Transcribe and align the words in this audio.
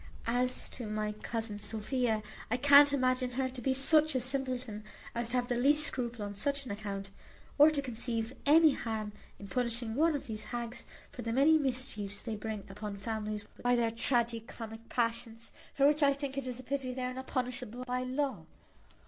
As 0.25 0.67
to 0.69 0.87
my 0.87 1.11
cousin 1.11 1.59
Sophia, 1.59 2.23
I 2.49 2.57
can't 2.57 2.91
imagine 2.91 3.29
her 3.33 3.47
to 3.49 3.61
be 3.61 3.71
such 3.71 4.15
a 4.15 4.19
simpleton 4.19 4.83
as 5.13 5.29
to 5.29 5.37
have 5.37 5.47
the 5.47 5.55
least 5.55 5.83
scruple 5.85 6.25
on 6.25 6.33
such 6.33 6.65
an 6.65 6.71
account, 6.71 7.11
or 7.59 7.69
to 7.69 7.83
conceive 7.83 8.33
any 8.47 8.71
harm 8.73 9.11
in 9.37 9.47
punishing 9.47 9.93
one 9.93 10.15
of 10.15 10.25
these 10.25 10.45
haggs 10.45 10.85
for 11.11 11.21
the 11.21 11.31
many 11.31 11.59
mischiefs 11.59 12.23
they 12.23 12.35
bring 12.35 12.63
upon 12.67 12.97
families 12.97 13.45
by 13.61 13.75
their 13.75 13.91
tragi 13.91 14.39
comic 14.39 14.89
passions; 14.89 15.51
for 15.71 15.85
which 15.85 16.01
I 16.01 16.13
think 16.13 16.35
it 16.35 16.47
is 16.47 16.59
a 16.59 16.63
pity 16.63 16.95
they 16.95 17.03
are 17.03 17.13
not 17.13 17.27
punishable 17.27 17.83
by 17.85 18.01
law. 18.01 18.47